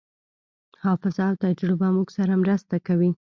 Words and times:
حافظه 0.83 1.23
او 1.29 1.35
تجربه 1.45 1.87
موږ 1.95 2.07
سره 2.17 2.33
مرسته 2.43 2.75
کوي. 2.87 3.11